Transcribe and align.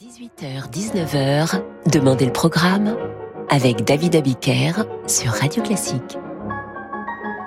18h-19h, 0.00 1.60
Demandez 1.90 2.26
le 2.26 2.32
programme 2.32 2.96
avec 3.50 3.84
David 3.84 4.14
Abiker 4.14 4.84
sur 5.08 5.32
Radio 5.32 5.60
Classique. 5.60 6.16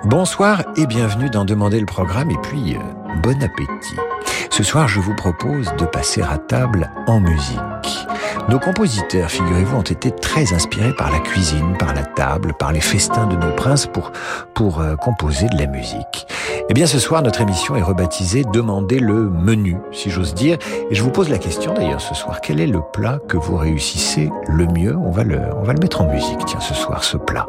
Bonsoir 0.04 0.62
et 0.76 0.86
bienvenue 0.86 1.30
dans 1.30 1.46
Demander 1.46 1.80
le 1.80 1.86
programme 1.86 2.30
et 2.30 2.36
puis 2.42 2.74
euh, 2.74 2.78
bon 3.22 3.42
appétit. 3.42 3.96
Ce 4.50 4.62
soir, 4.62 4.86
je 4.86 5.00
vous 5.00 5.14
propose 5.14 5.72
de 5.78 5.86
passer 5.86 6.20
à 6.20 6.36
table 6.36 6.90
en 7.06 7.20
musique. 7.20 7.58
Nos 8.48 8.58
compositeurs, 8.58 9.30
figurez-vous, 9.30 9.76
ont 9.76 9.82
été 9.82 10.10
très 10.10 10.52
inspirés 10.52 10.92
par 10.92 11.10
la 11.12 11.20
cuisine, 11.20 11.76
par 11.78 11.94
la 11.94 12.02
table, 12.02 12.52
par 12.58 12.72
les 12.72 12.80
festins 12.80 13.26
de 13.26 13.36
nos 13.36 13.52
princes 13.52 13.86
pour, 13.86 14.10
pour 14.52 14.80
euh, 14.80 14.96
composer 14.96 15.46
de 15.48 15.56
la 15.56 15.66
musique. 15.66 16.26
Eh 16.68 16.74
bien, 16.74 16.86
ce 16.86 16.98
soir, 16.98 17.22
notre 17.22 17.40
émission 17.40 17.76
est 17.76 17.82
rebaptisée 17.82 18.44
Demandez 18.52 18.98
le 18.98 19.30
menu, 19.30 19.76
si 19.92 20.10
j'ose 20.10 20.34
dire. 20.34 20.58
Et 20.90 20.94
je 20.94 21.02
vous 21.02 21.10
pose 21.10 21.28
la 21.28 21.38
question 21.38 21.72
d'ailleurs 21.72 22.00
ce 22.00 22.14
soir. 22.14 22.40
Quel 22.40 22.60
est 22.60 22.66
le 22.66 22.80
plat 22.92 23.18
que 23.28 23.36
vous 23.36 23.56
réussissez 23.56 24.30
le 24.48 24.66
mieux? 24.66 24.96
On 24.96 25.10
va 25.10 25.22
le, 25.22 25.40
on 25.56 25.62
va 25.62 25.72
le 25.72 25.80
mettre 25.80 26.00
en 26.00 26.12
musique, 26.12 26.44
tiens, 26.44 26.60
ce 26.60 26.74
soir, 26.74 27.04
ce 27.04 27.16
plat. 27.16 27.46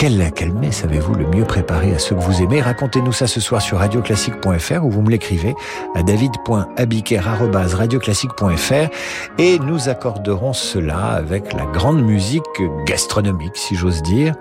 Quel, 0.00 0.30
quel 0.32 0.52
mets 0.52 0.70
savez-vous 0.70 1.14
le 1.14 1.26
mieux 1.26 1.44
préparé 1.44 1.92
à 1.92 1.98
ceux 1.98 2.14
que 2.14 2.20
vous 2.20 2.40
aimez? 2.40 2.60
Racontez-nous 2.60 3.10
ça 3.10 3.26
ce 3.26 3.40
soir 3.40 3.60
sur 3.60 3.78
radioclassique.fr 3.78 4.84
ou 4.84 4.90
vous 4.90 5.02
me 5.02 5.10
l'écrivez 5.10 5.56
à 5.96 6.04
david.abiker.radioclassique.fr 6.04 8.90
et 9.38 9.58
nous 9.58 9.88
accorderons 9.88 10.52
cela 10.52 11.14
avec 11.14 11.52
la 11.52 11.66
grande 11.66 12.00
musique 12.00 12.44
gastronomique, 12.86 13.56
si 13.56 13.74
j'ose 13.74 14.00
dire. 14.02 14.36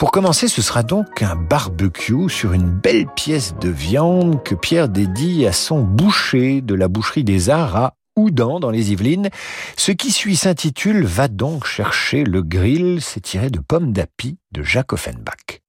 Pour 0.00 0.10
commencer, 0.10 0.48
ce 0.48 0.62
sera 0.62 0.82
donc 0.82 1.22
un 1.22 1.36
barbecue 1.36 2.28
sur 2.28 2.52
une 2.52 2.68
belle 2.68 3.06
pièce 3.06 3.54
de 3.60 3.68
viande 3.68 4.42
que 4.42 4.56
Pierre 4.56 4.88
dédie 4.88 5.46
à 5.46 5.52
son 5.52 5.80
boucher 5.80 6.60
de 6.60 6.74
la 6.74 6.88
boucherie 6.88 7.22
des 7.22 7.50
Arts 7.50 7.76
à 7.76 7.94
Oudan 8.18 8.60
dans 8.60 8.70
les 8.70 8.92
Yvelines. 8.92 9.30
Ce 9.76 9.92
qui 9.92 10.10
suit 10.10 10.36
s'intitule 10.36 11.04
Va 11.04 11.28
donc 11.28 11.64
chercher 11.64 12.24
le 12.24 12.42
grill. 12.42 12.98
C'est 13.00 13.20
tiré 13.20 13.48
de 13.50 13.60
Pommes 13.60 13.92
d'api 13.92 14.38
de 14.52 14.62
Jacques 14.62 14.92
Offenbach. 14.92 15.62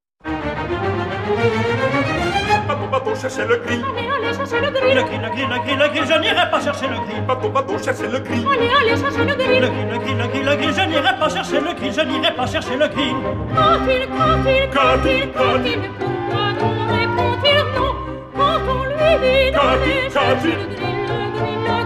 chercher 3.20 3.46
le 3.46 3.58
grill. 3.58 3.84
Allez, 3.84 4.08
allez, 4.08 4.34
chercher 4.34 4.62
le 4.62 4.72
grill. 4.72 4.96
Le 4.96 5.04
grill, 5.04 5.22
le 5.22 5.30
grill, 5.30 5.50
le 5.50 5.60
grill, 5.60 5.78
le 5.78 5.88
grill, 5.90 6.06
je 6.06 6.20
n'irai 6.20 6.50
pas 6.50 6.62
chercher 6.62 6.88
le 6.88 6.96
grill. 6.96 7.26
Bateau, 7.28 7.50
bateau, 7.50 7.78
chercher 7.78 8.08
le 8.08 8.20
grill. 8.20 8.46
Allez, 8.48 8.70
allez, 8.80 9.02
chercher 9.02 9.26
le 9.26 9.36
grill. 9.36 9.62
Le 9.62 9.68
grill, 9.68 9.88
le 9.90 9.98
grill, 10.00 10.18
le 10.18 10.28
grill, 10.28 10.45
le 10.45 10.56
grill, 10.56 10.73
je 10.73 10.82
n'irai 10.90 11.20
pas 11.20 11.30
chercher 11.30 11.60
le 11.60 11.73
grill, 11.73 11.94
je 11.94 12.02
n'irai 12.02 12.36
pas 12.36 12.48
chercher 12.48 12.76
le 12.78 12.88
grill. 12.88 13.16
Quand 13.56 13.86
il, 13.88 14.08
quand 14.08 14.45
il, 14.48 14.70
Quand 14.73 15.06
il, 15.06 15.32
quand 15.34 15.66
il, 15.66 15.80
pourquoi 16.00 16.45
non 16.60 16.72
répond-il 16.88 17.64
non 17.76 17.92
Quand 18.36 18.62
on 18.70 18.84
lui 18.86 19.12
dit 19.22 19.52
d'aller 19.52 20.10
chercher 20.10 20.56
le 20.56 20.76
grill, 20.76 20.98
le 21.10 21.22
grill, 21.36 21.79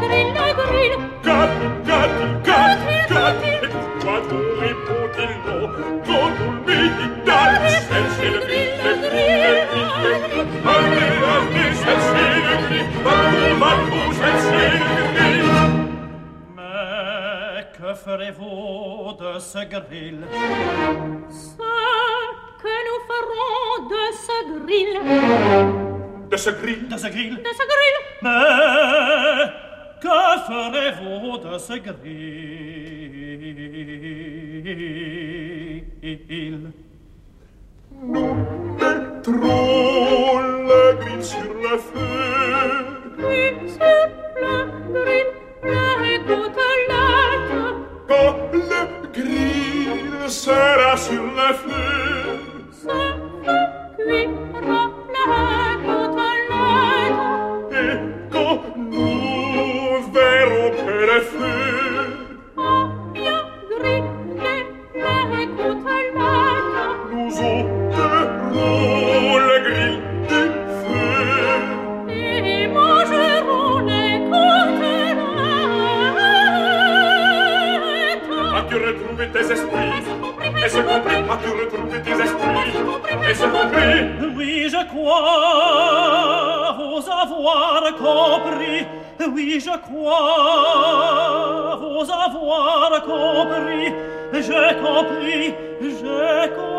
pourquoi 3.72 4.18
nous 4.30 4.52
répond-il 4.60 5.34
non 5.46 5.64
Quand 6.06 6.36
le 6.68 6.74
le 6.74 6.84
le 8.84 8.94
le. 8.94 9.14
Allez, 10.66 11.18
allez, 11.26 11.72
le 13.04 13.50
le 14.94 15.04
grill. 15.14 15.52
Mais 16.56 17.64
que 17.78 17.90
ferez-vous 17.94 19.14
de 19.20 19.32
ce 19.40 19.62
grill? 19.66 20.20
Ce 21.30 21.56
que 22.62 22.76
nous 22.88 23.02
ferons 23.10 23.90
de 23.90 24.04
ce 24.26 24.38
grill, 24.66 24.94
De 26.30 26.38
ce 26.38 26.50
grill, 26.50 26.82
de 26.88 26.98
ce 26.98 27.08
grill? 27.08 27.36
de 27.38 27.50
ce 27.60 27.66
grill, 27.74 27.98
Mais 28.22 29.50
que 30.04 30.20
ferez-vous 30.48 31.38
de 31.38 31.58
ces 31.58 31.80
grilles 31.80 32.04
Nous 38.02 38.34
mettrons 38.80 40.40
les 40.68 40.92
grilles 41.00 41.24
sur 41.24 41.52
le 41.54 41.76
feu. 41.78 42.16
Grilles 43.18 43.70
sur 43.70 44.10
le 44.42 44.56
grilles, 44.92 45.34
la 45.64 45.88
écoute 46.16 46.62
l'âtre. 46.90 47.62
Quand 48.10 48.38
le 48.52 48.82
grill 49.14 50.30
sera 50.30 50.94
sur 50.98 51.24
le 51.24 51.50
feu, 51.64 51.88
ça 52.72 53.00
cuira 53.98 54.82
l'âtre. 55.14 55.63
Oui, 84.36 84.68
je 84.70 84.82
crois 84.90 86.76
vous 86.78 87.08
avoir 87.10 87.96
compris 87.98 89.03
Oui, 89.20 89.60
je 89.60 89.78
crois 89.80 91.04
vous 91.78 92.12
avoir 92.12 93.04
compris. 93.04 93.94
J'ai 94.34 94.76
compris, 94.82 95.54
j'ai 95.82 96.50
compris 96.50 96.73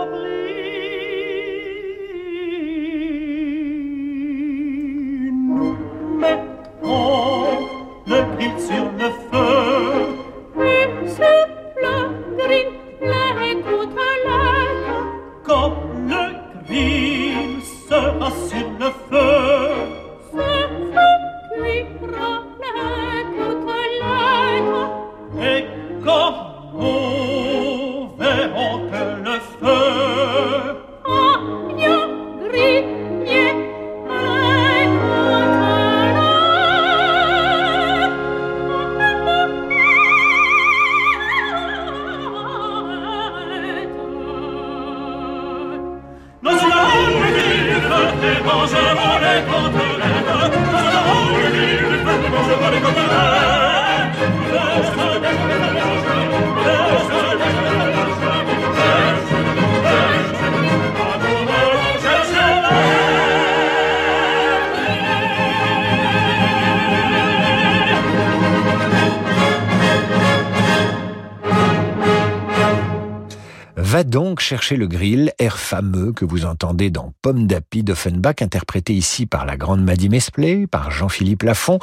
le 74.73 74.87
grill, 74.87 75.33
air 75.39 75.59
fameux 75.59 76.13
que 76.13 76.25
vous 76.25 76.47
entendez 76.47 76.89
dans 76.89 77.13
Pomme 77.21 77.47
d'api 77.47 77.83
d'Offenbach, 77.83 78.41
interprété 78.41 78.95
ici 78.95 79.27
par 79.27 79.45
la 79.45 79.59
grande 79.59 79.85
Maddy 79.85 80.09
Mesplé, 80.09 80.67
par 80.67 80.91
Jean-Philippe 80.91 81.43
Lafont, 81.43 81.79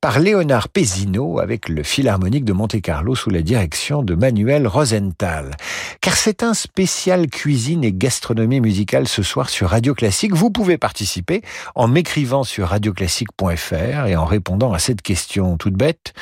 par 0.00 0.18
Léonard 0.18 0.68
Pézino 0.68 1.38
avec 1.38 1.68
le 1.68 1.84
Philharmonique 1.84 2.44
de 2.44 2.52
Monte-Carlo 2.52 3.14
sous 3.14 3.30
la 3.30 3.42
direction 3.42 4.02
de 4.02 4.14
Manuel 4.14 4.66
Rosenthal. 4.66 5.52
Car 6.00 6.16
c'est 6.16 6.42
un 6.42 6.54
spécial 6.54 7.28
cuisine 7.28 7.84
et 7.84 7.92
gastronomie 7.92 8.60
musicale 8.60 9.06
ce 9.06 9.22
soir 9.22 9.48
sur 9.48 9.70
Radio 9.70 9.94
Classique. 9.94 10.34
Vous 10.34 10.50
pouvez 10.50 10.76
participer 10.76 11.42
en 11.76 11.86
m'écrivant 11.86 12.42
sur 12.42 12.68
radioclassique.fr 12.68 14.06
et 14.06 14.16
en 14.16 14.24
répondant 14.24 14.72
à 14.72 14.80
cette 14.80 15.02
question 15.02 15.56
toute 15.56 15.74
bête. 15.74 16.12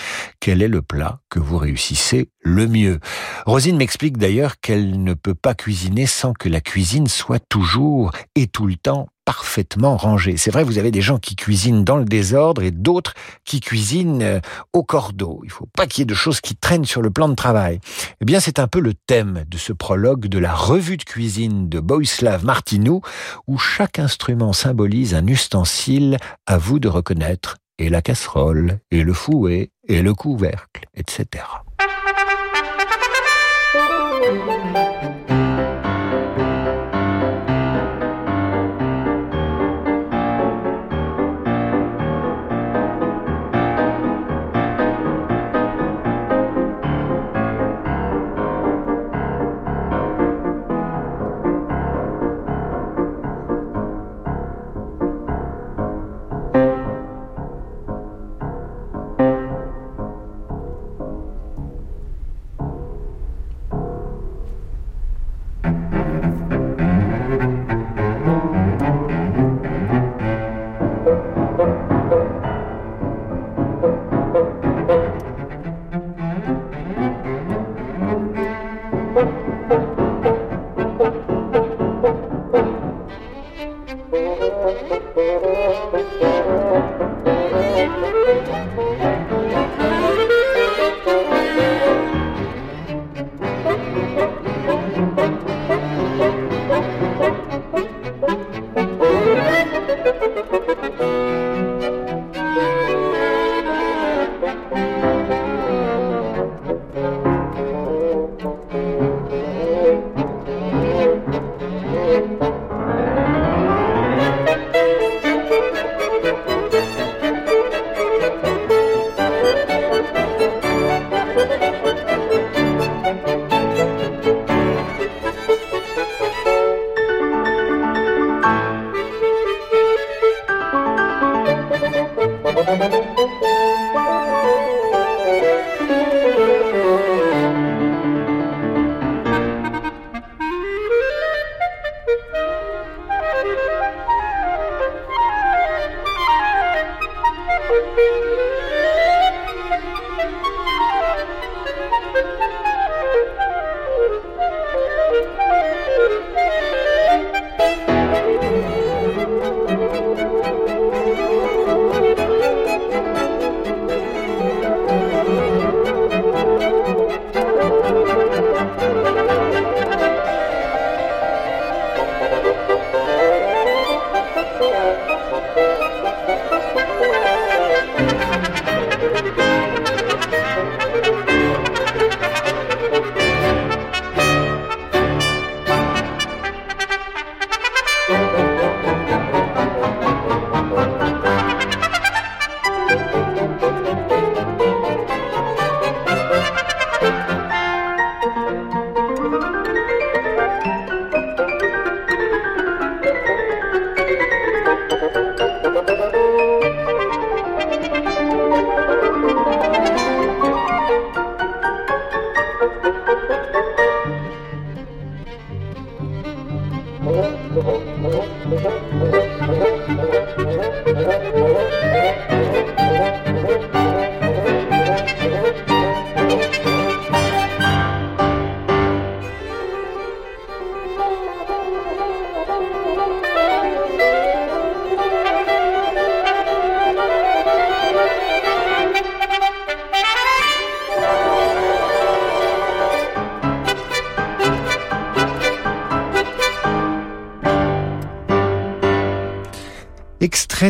Quel 0.40 0.62
est 0.62 0.68
le 0.68 0.82
plat 0.82 1.20
que 1.30 1.38
vous 1.38 1.56
réussissez 1.56 2.28
le 2.42 2.66
mieux 2.66 2.98
Rosine 3.46 3.76
m'explique 3.76 4.18
d'ailleurs 4.18 4.60
qu'elle 4.60 5.02
ne 5.02 5.14
peut 5.14 5.34
pas 5.34 5.54
cuisiner 5.54 6.06
sans 6.06 6.32
que 6.32 6.48
la 6.48 6.60
cuisine 6.60 7.06
soit 7.06 7.42
toujours 7.48 8.12
et 8.34 8.46
tout 8.46 8.66
le 8.66 8.76
temps 8.76 9.08
parfaitement 9.24 9.96
rangée. 9.96 10.36
C'est 10.36 10.50
vrai, 10.50 10.64
vous 10.64 10.78
avez 10.78 10.90
des 10.90 11.00
gens 11.00 11.18
qui 11.18 11.36
cuisinent 11.36 11.84
dans 11.84 11.96
le 11.96 12.04
désordre 12.04 12.62
et 12.62 12.72
d'autres 12.72 13.14
qui 13.44 13.60
cuisinent 13.60 14.22
euh, 14.22 14.40
au 14.72 14.82
cordeau. 14.82 15.42
Il 15.44 15.50
faut 15.50 15.68
pas 15.76 15.86
qu'il 15.86 16.00
y 16.00 16.02
ait 16.02 16.06
de 16.06 16.14
choses 16.14 16.40
qui 16.40 16.56
traînent 16.56 16.84
sur 16.84 17.02
le 17.02 17.10
plan 17.10 17.28
de 17.28 17.34
travail. 17.34 17.78
Eh 18.20 18.24
bien, 18.24 18.40
c'est 18.40 18.58
un 18.58 18.66
peu 18.66 18.80
le 18.80 18.94
thème 18.94 19.44
de 19.46 19.58
ce 19.58 19.72
prologue 19.72 20.26
de 20.26 20.38
la 20.38 20.54
revue 20.54 20.96
de 20.96 21.04
cuisine 21.04 21.68
de 21.68 21.78
Boislav 21.78 22.44
Martinou, 22.44 23.00
où 23.46 23.58
chaque 23.58 24.00
instrument 24.00 24.52
symbolise 24.52 25.14
un 25.14 25.26
ustensile 25.28 26.16
à 26.46 26.58
vous 26.58 26.80
de 26.80 26.88
reconnaître, 26.88 27.58
et 27.78 27.88
la 27.88 28.02
casserole, 28.02 28.80
et 28.90 29.04
le 29.04 29.12
fouet, 29.12 29.70
et 29.88 30.02
le 30.02 30.14
couvercle, 30.14 30.84
etc. 30.94 31.44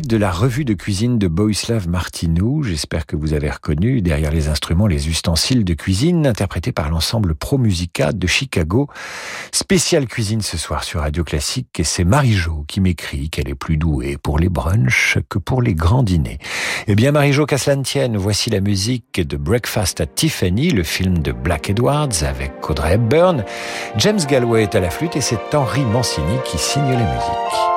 de 0.00 0.16
la 0.16 0.30
revue 0.30 0.64
de 0.64 0.72
cuisine 0.72 1.18
de 1.18 1.28
Boislav 1.28 1.87
Martinou. 1.87 2.62
J'espère 2.62 3.04
que 3.04 3.14
vous 3.14 3.34
avez 3.34 3.50
reconnu 3.50 4.00
derrière 4.00 4.30
les 4.30 4.49
instruments 4.49 4.87
les 4.87 5.11
ustensiles 5.11 5.64
de 5.64 5.75
cuisine 5.75 6.26
interprétés 6.26 6.72
par 6.72 6.88
l'ensemble 6.88 7.34
Pro 7.34 7.58
Musica 7.58 8.12
de 8.12 8.26
Chicago. 8.26 8.88
Spéciale 9.52 10.06
cuisine 10.06 10.40
ce 10.40 10.56
soir 10.56 10.82
sur 10.82 11.00
Radio 11.00 11.25
Classique 11.25 11.78
et 11.78 11.84
c'est 11.84 12.04
Marie-Jo 12.04 12.64
qui 12.66 12.80
m'écrit 12.80 13.28
qu'elle 13.28 13.50
est 13.50 13.54
plus 13.54 13.76
douée 13.76 14.16
pour 14.16 14.38
les 14.38 14.49
brunchs 14.49 15.18
que 15.28 15.38
pour 15.38 15.61
les 15.61 15.75
grands 15.75 16.02
dîners. 16.02 16.38
Eh 16.87 16.94
bien 16.94 17.12
Marie-Jo 17.12 17.44
tienne, 17.84 18.16
voici 18.16 18.49
la 18.49 18.61
musique 18.61 19.20
de 19.20 19.37
Breakfast 19.37 20.00
at 20.00 20.06
Tiffany, 20.06 20.70
le 20.70 20.84
film 20.84 21.18
de 21.18 21.32
Black 21.32 21.68
Edwards 21.68 22.22
avec 22.26 22.70
Audrey 22.70 22.94
Hepburn. 22.94 23.44
James 23.99 24.20
Galway 24.26 24.62
est 24.62 24.75
à 24.75 24.80
la 24.80 24.88
flûte 24.88 25.16
et 25.16 25.20
c'est 25.20 25.54
Henri 25.54 25.82
Mancini 25.84 26.38
qui 26.46 26.56
signe 26.56 26.92
la 26.92 27.14
musique. 27.14 27.72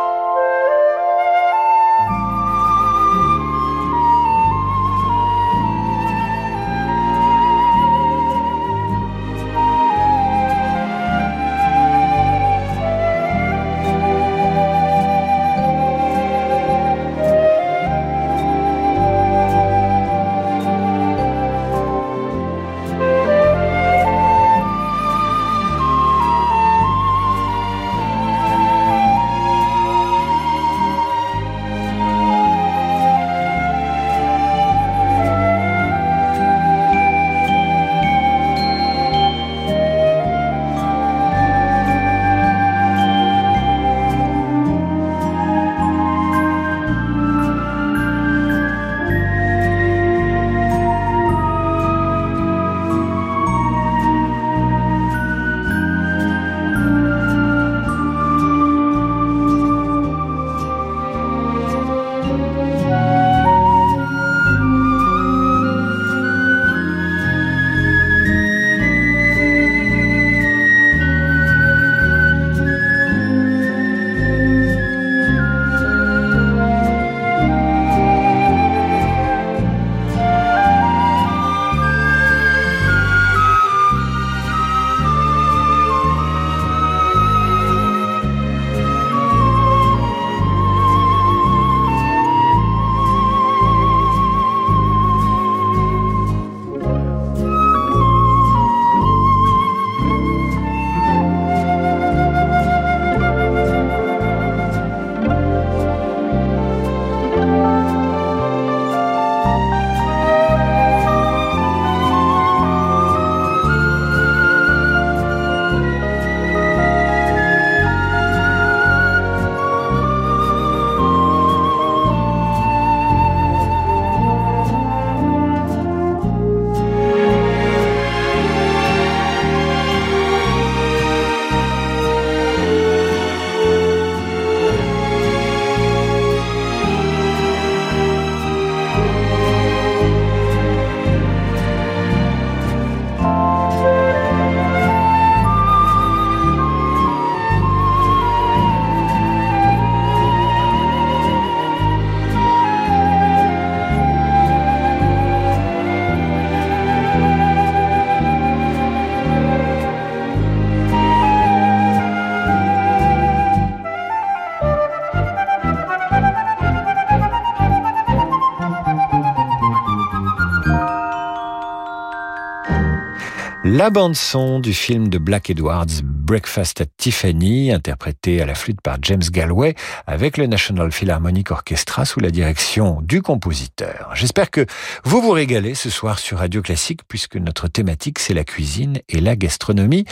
La 173.85 173.91
bande-son 173.91 174.59
du 174.59 174.73
film 174.73 175.09
de 175.09 175.19
Black 175.19 175.51
Edwards, 175.51 176.01
Breakfast 176.03 176.81
at 176.81 176.87
Tiffany, 176.97 177.71
interprété 177.71 178.41
à 178.41 178.47
la 178.47 178.55
flûte 178.55 178.81
par 178.81 178.97
James 179.03 179.21
Galway, 179.21 179.75
avec 180.07 180.37
le 180.37 180.47
National 180.47 180.91
Philharmonic 180.91 181.51
Orchestra 181.51 182.03
sous 182.03 182.19
la 182.19 182.31
direction 182.31 182.99
du 183.03 183.21
compositeur. 183.21 184.09
J'espère 184.15 184.49
que 184.49 184.65
vous 185.03 185.21
vous 185.21 185.29
régalez 185.29 185.75
ce 185.75 185.91
soir 185.91 186.17
sur 186.17 186.39
Radio 186.39 186.63
Classique, 186.63 187.01
puisque 187.07 187.35
notre 187.35 187.67
thématique 187.67 188.17
c'est 188.17 188.33
la 188.33 188.43
cuisine 188.43 189.01
et 189.07 189.21
la 189.21 189.35
gastronomie. 189.35 190.05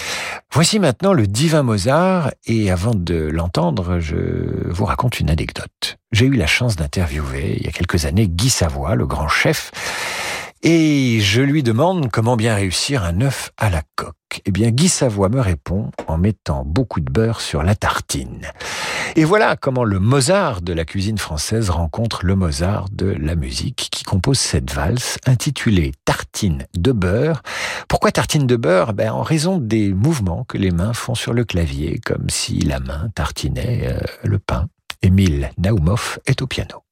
Voici 0.51 0.77
maintenant 0.77 1.13
le 1.13 1.25
divin 1.25 1.63
Mozart, 1.63 2.29
et 2.45 2.69
avant 2.69 2.93
de 2.93 3.15
l'entendre, 3.15 3.97
je 3.97 4.69
vous 4.69 4.85
raconte 4.85 5.19
une 5.19 5.31
anecdote. 5.31 5.97
J'ai 6.11 6.27
eu 6.27 6.35
la 6.35 6.45
chance 6.45 6.75
d'interviewer 6.75 7.55
il 7.57 7.65
y 7.65 7.69
a 7.69 7.71
quelques 7.71 8.05
années 8.05 8.27
Guy 8.27 8.51
Savoy, 8.51 8.95
le 8.95 9.07
grand 9.07 9.29
chef, 9.29 9.71
et 10.63 11.19
je 11.19 11.41
lui 11.41 11.61
demande 11.61 12.09
comment 12.09 12.37
bien 12.37 12.55
réussir 12.55 13.03
un 13.03 13.19
œuf 13.21 13.51
à 13.57 13.69
la 13.69 13.81
coque. 13.97 14.15
Eh 14.45 14.51
bien, 14.51 14.71
Guy 14.71 14.87
Savoie 14.87 15.27
me 15.27 15.41
répond 15.41 15.91
en 16.07 16.17
mettant 16.17 16.63
beaucoup 16.65 17.01
de 17.01 17.11
beurre 17.11 17.41
sur 17.41 17.63
la 17.63 17.75
tartine. 17.75 18.47
Et 19.17 19.25
voilà 19.25 19.57
comment 19.57 19.83
le 19.83 19.99
Mozart 19.99 20.61
de 20.61 20.73
la 20.73 20.85
cuisine 20.85 21.17
française 21.17 21.69
rencontre 21.69 22.25
le 22.25 22.35
Mozart 22.35 22.87
de 22.91 23.07
la 23.07 23.35
musique 23.35 23.89
qui 23.91 24.05
compose 24.05 24.39
cette 24.39 24.71
valse 24.71 25.17
intitulée 25.27 25.91
Tartine 26.05 26.65
de 26.75 26.93
beurre. 26.93 27.43
Pourquoi 27.89 28.11
tartine 28.11 28.47
de 28.47 28.55
beurre? 28.55 28.93
Ben, 28.93 29.11
En 29.11 29.21
raison 29.21 29.57
des 29.57 29.93
mouvements 29.93 30.45
que 30.45 30.57
les 30.57 30.71
mains 30.71 30.93
font 30.93 31.13
sur 31.13 31.33
le 31.33 31.43
clavier, 31.43 31.99
comme 32.03 32.29
si 32.29 32.59
la 32.59 32.79
main 32.79 33.09
tartinait 33.13 33.89
euh, 33.91 33.99
le 34.23 34.39
pain. 34.39 34.67
Émile 35.01 35.51
Naumov 35.57 36.19
est 36.25 36.41
au 36.41 36.47
piano. 36.47 36.83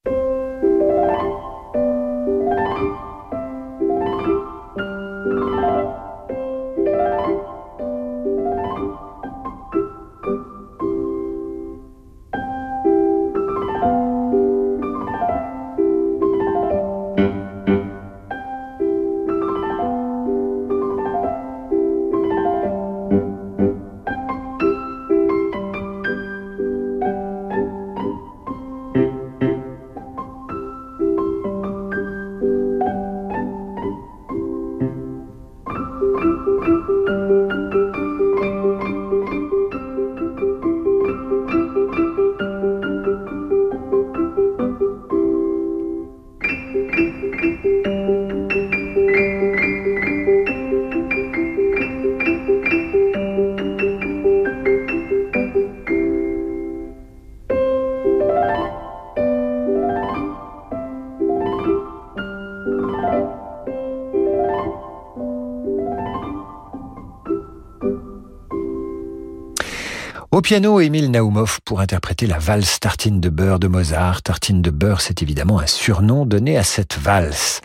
Piano, 70.42 70.80
Émile 70.80 71.10
Naumov 71.10 71.60
pour 71.64 71.80
interpréter 71.80 72.26
la 72.26 72.38
valse 72.38 72.80
Tartine 72.80 73.20
de 73.20 73.28
beurre 73.28 73.60
de 73.60 73.68
Mozart. 73.68 74.22
Tartine 74.22 74.60
de 74.60 74.70
beurre, 74.70 75.00
c'est 75.00 75.22
évidemment 75.22 75.60
un 75.60 75.66
surnom 75.66 76.26
donné 76.26 76.58
à 76.58 76.64
cette 76.64 76.98
valse. 76.98 77.60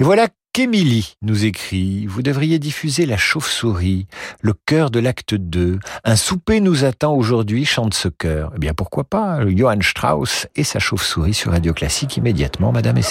Et 0.00 0.04
voilà 0.04 0.26
qu'Émilie 0.52 1.14
nous 1.22 1.44
écrit 1.44 2.06
Vous 2.06 2.22
devriez 2.22 2.58
diffuser 2.58 3.06
La 3.06 3.16
chauve-souris, 3.16 4.08
le 4.42 4.52
cœur 4.66 4.90
de 4.90 4.98
l'acte 4.98 5.34
2. 5.34 5.78
Un 6.04 6.16
souper 6.16 6.60
nous 6.60 6.84
attend 6.84 7.14
aujourd'hui, 7.14 7.64
chante 7.64 7.94
ce 7.94 8.08
cœur. 8.08 8.52
Eh 8.56 8.58
bien, 8.58 8.74
pourquoi 8.74 9.04
pas? 9.04 9.38
Johann 9.48 9.82
Strauss 9.82 10.48
et 10.56 10.64
sa 10.64 10.80
chauve-souris 10.80 11.34
sur 11.34 11.52
Radio 11.52 11.72
Classique 11.72 12.16
immédiatement, 12.16 12.72
Madame 12.72 12.98
et 12.98 13.02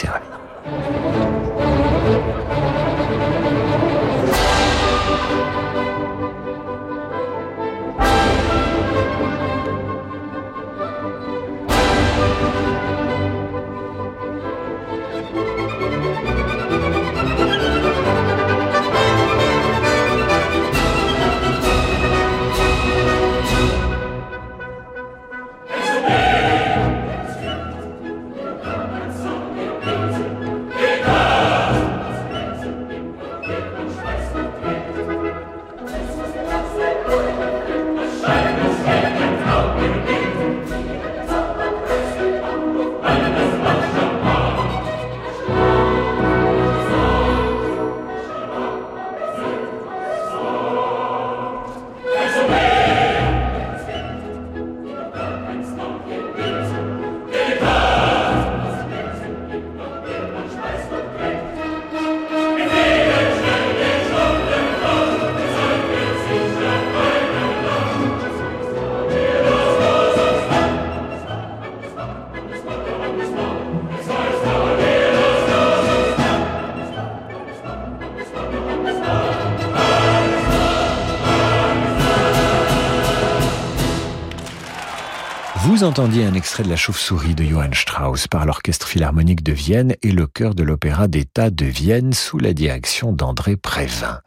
Vous 85.77 85.83
entendiez 85.83 86.25
un 86.25 86.33
extrait 86.33 86.63
de 86.63 86.69
La 86.69 86.75
Chauve-souris 86.75 87.35
de 87.35 87.43
Johann 87.43 87.71
Strauss 87.71 88.27
par 88.27 88.47
l'Orchestre 88.47 88.87
Philharmonique 88.87 89.43
de 89.43 89.53
Vienne 89.53 89.93
et 90.01 90.11
le 90.11 90.25
chœur 90.25 90.55
de 90.55 90.63
l'Opéra 90.63 91.07
d'État 91.07 91.51
de 91.51 91.67
Vienne 91.67 92.13
sous 92.13 92.39
la 92.39 92.53
direction 92.53 93.13
d'André 93.13 93.57
Prévin. 93.57 94.21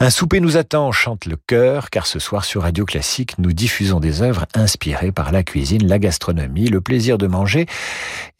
Un 0.00 0.10
souper 0.10 0.40
nous 0.40 0.56
attend, 0.56 0.90
chante 0.90 1.26
le 1.26 1.36
chœur, 1.36 1.90
car 1.90 2.08
ce 2.08 2.18
soir 2.18 2.44
sur 2.44 2.62
Radio 2.62 2.84
Classique, 2.84 3.38
nous 3.38 3.52
diffusons 3.52 4.00
des 4.00 4.22
œuvres 4.22 4.46
inspirées 4.54 5.12
par 5.12 5.30
la 5.30 5.44
cuisine, 5.44 5.86
la 5.86 6.00
gastronomie, 6.00 6.66
le 6.66 6.80
plaisir 6.80 7.16
de 7.16 7.28
manger 7.28 7.66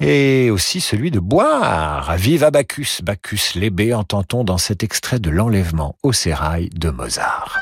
et 0.00 0.50
aussi 0.50 0.80
celui 0.80 1.12
de 1.12 1.20
boire. 1.20 2.16
Vive 2.16 2.50
Bacchus, 2.52 3.04
Bacchus 3.04 3.54
l'ébé, 3.54 3.94
entend-on 3.94 4.42
dans 4.42 4.58
cet 4.58 4.82
extrait 4.82 5.20
de 5.20 5.30
l'enlèvement 5.30 5.94
au 6.02 6.12
sérail 6.12 6.70
de 6.74 6.90
Mozart. 6.90 7.60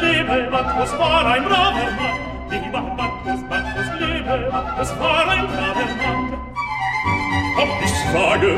Lebe, 0.00 0.48
Bacchus 0.50 0.98
war 0.98 1.26
ein 1.26 1.44
braver 1.44 1.90
Mann. 1.98 2.18
Lieber 2.50 2.82
Bacchus, 2.96 3.40
Bacchus 3.48 3.88
lebe, 4.00 4.48
Bacchus 4.50 4.90
war 5.00 5.28
ein 5.28 5.46
braver 5.46 5.88
Mann. 6.00 6.38
Ob 7.58 7.70
ich 7.82 7.94
sage, 8.12 8.52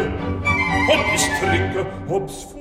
ob 0.88 1.04
ich 1.14 1.24
trinke, 1.40 1.86
ob's 2.08 2.48
kann. 2.52 2.60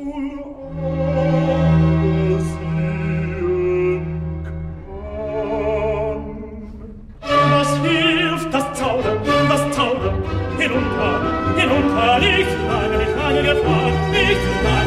Was 7.51 7.71
hilft 7.81 8.53
das 8.53 8.73
Zauber, 8.73 9.13
das 9.49 9.63
Zauber, 9.75 10.13
hinunter, 10.57 11.11
hinunter, 11.57 12.19
nicht 12.19 12.49
lange, 12.69 12.97
nicht 12.97 13.15
lange 13.17 13.41
gefragt, 13.43 14.01
nicht 14.11 14.43
lange, 14.63 14.78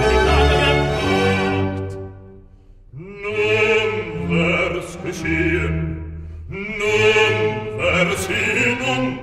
geschehen. 5.13 5.97
Nun 6.49 7.79
versieh, 7.79 8.77
nun 8.81 9.22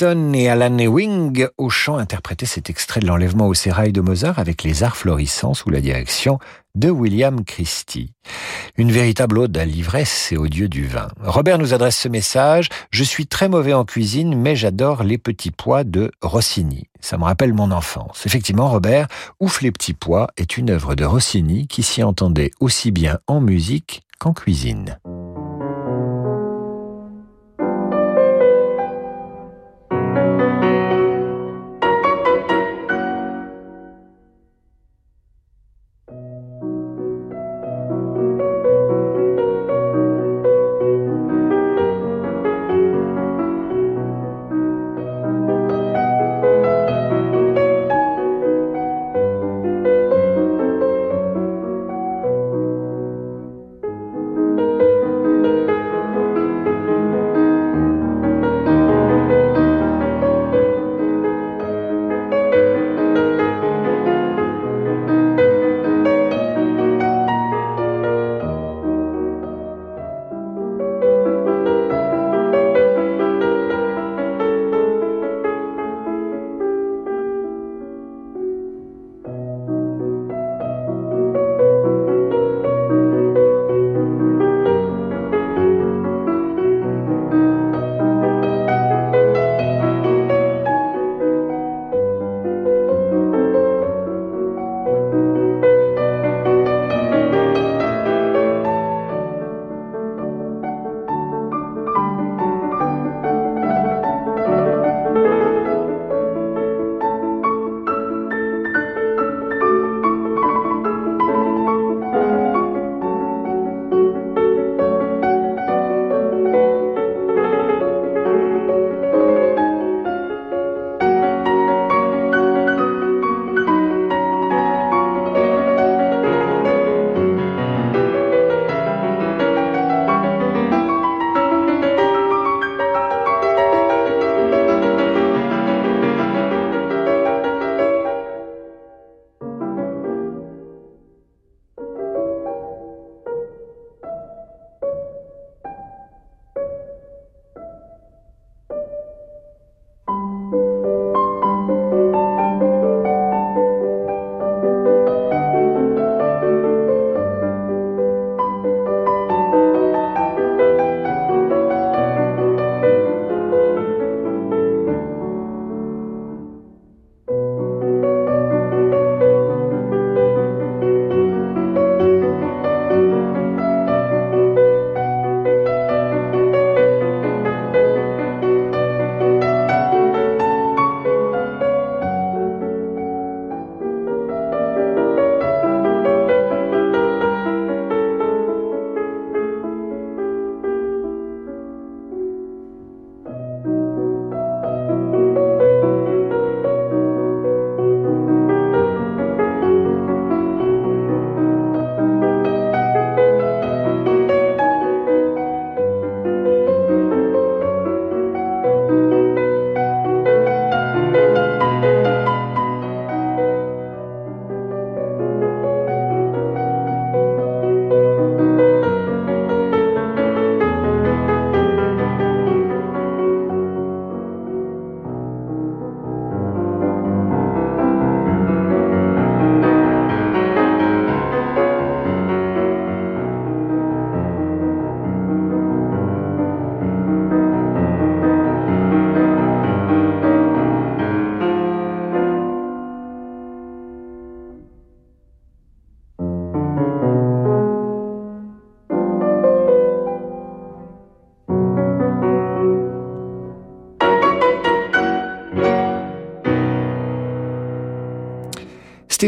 Et 0.00 0.48
Alan 0.48 0.78
Ewing 0.78 1.48
au 1.56 1.70
chant 1.70 1.96
interprétaient 1.96 2.46
cet 2.46 2.70
extrait 2.70 3.00
de 3.00 3.06
l'enlèvement 3.06 3.48
au 3.48 3.54
sérail 3.54 3.92
de 3.92 4.00
Mozart 4.00 4.38
avec 4.38 4.62
les 4.62 4.84
arts 4.84 4.96
florissants 4.96 5.54
sous 5.54 5.70
la 5.70 5.80
direction 5.80 6.38
de 6.76 6.88
William 6.88 7.44
Christie. 7.44 8.12
Une 8.76 8.92
véritable 8.92 9.38
ode 9.38 9.58
à 9.58 9.64
l'ivresse 9.64 10.30
et 10.30 10.36
au 10.36 10.46
dieu 10.46 10.68
du 10.68 10.86
vin. 10.86 11.08
Robert 11.20 11.58
nous 11.58 11.74
adresse 11.74 11.98
ce 11.98 12.08
message. 12.08 12.68
Je 12.92 13.02
suis 13.02 13.26
très 13.26 13.48
mauvais 13.48 13.72
en 13.72 13.84
cuisine, 13.84 14.40
mais 14.40 14.54
j'adore 14.54 15.02
les 15.02 15.18
petits 15.18 15.50
pois 15.50 15.82
de 15.82 16.12
Rossini. 16.22 16.84
Ça 17.00 17.18
me 17.18 17.24
rappelle 17.24 17.52
mon 17.52 17.72
enfance. 17.72 18.24
Effectivement, 18.24 18.68
Robert, 18.68 19.08
Ouf 19.40 19.62
les 19.62 19.72
petits 19.72 19.94
pois 19.94 20.28
est 20.36 20.56
une 20.56 20.70
œuvre 20.70 20.94
de 20.94 21.04
Rossini 21.04 21.66
qui 21.66 21.82
s'y 21.82 22.04
entendait 22.04 22.52
aussi 22.60 22.92
bien 22.92 23.18
en 23.26 23.40
musique 23.40 24.02
qu'en 24.20 24.32
cuisine. 24.32 24.98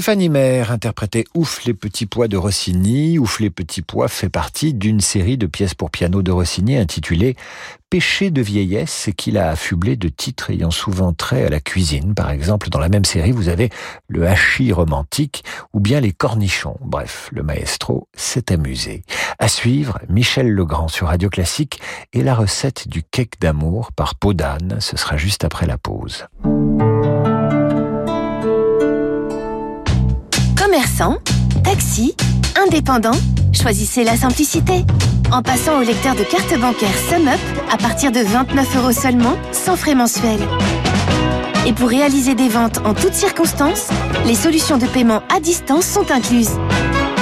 Stéphanie 0.01 0.31
Maire 0.31 0.73
interprétait 0.73 1.27
Ouf 1.35 1.67
les 1.67 1.75
petits 1.75 2.07
pois 2.07 2.27
de 2.27 2.39
Rossini. 2.39 3.19
Ouf 3.19 3.39
les 3.39 3.51
petits 3.51 3.83
pois 3.83 4.09
fait 4.09 4.31
partie 4.31 4.73
d'une 4.73 5.01
série 5.01 5.37
de 5.37 5.47
pièces 5.47 5.75
pour 5.75 5.91
piano 5.91 6.23
de 6.23 6.31
Rossini 6.31 6.79
intitulée 6.79 7.37
Péché 7.91 8.31
de 8.31 8.41
vieillesse 8.41 9.09
et 9.09 9.13
qu'il 9.13 9.37
a 9.37 9.51
affublé 9.51 9.97
de 9.97 10.09
titres 10.09 10.49
ayant 10.49 10.71
souvent 10.71 11.13
trait 11.13 11.45
à 11.45 11.51
la 11.51 11.61
cuisine. 11.61 12.15
Par 12.15 12.31
exemple, 12.31 12.71
dans 12.71 12.79
la 12.79 12.89
même 12.89 13.05
série, 13.05 13.33
vous 13.33 13.51
avez 13.51 13.69
le 14.09 14.27
hachis 14.27 14.73
romantique 14.73 15.45
ou 15.75 15.81
bien 15.81 16.01
les 16.01 16.13
cornichons. 16.13 16.79
Bref, 16.81 17.29
le 17.31 17.43
maestro 17.43 18.09
s'est 18.17 18.53
amusé. 18.53 19.03
À 19.39 19.49
suivre, 19.49 19.99
Michel 20.09 20.51
Legrand 20.51 20.89
sur 20.89 21.09
Radio 21.09 21.29
Classique 21.29 21.79
et 22.15 22.23
la 22.23 22.35
recette 22.35 22.89
du 22.89 23.03
cake 23.03 23.39
d'amour 23.39 23.93
par 23.93 24.15
Podane. 24.15 24.79
Ce 24.81 24.97
sera 24.97 25.19
juste 25.19 25.45
après 25.45 25.67
la 25.67 25.77
pause. 25.77 26.25
Taxi, 31.65 32.15
indépendant, 32.63 33.17
choisissez 33.55 34.05
la 34.05 34.17
simplicité. 34.17 34.85
En 35.33 35.41
passant 35.41 35.79
au 35.79 35.83
lecteur 35.83 36.15
de 36.15 36.25
carte 36.25 36.53
bancaire 36.61 36.95
SumUp 37.09 37.41
à 37.73 37.79
partir 37.79 38.13
de 38.13 38.21
29 38.21 38.77
euros 38.77 38.93
seulement, 38.93 39.35
sans 39.53 39.77
frais 39.77 39.95
mensuels. 39.95 40.47
Et 41.67 41.73
pour 41.73 41.89
réaliser 41.89 42.35
des 42.35 42.49
ventes 42.49 42.81
en 42.85 42.93
toutes 42.93 43.15
circonstances, 43.15 43.89
les 44.27 44.35
solutions 44.35 44.77
de 44.77 44.87
paiement 44.87 45.23
à 45.35 45.41
distance 45.41 45.87
sont 45.87 46.11
incluses. 46.11 46.59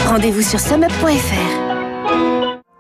Rendez-vous 0.09 0.43
sur 0.43 0.59
sumup.fr. 0.59 1.68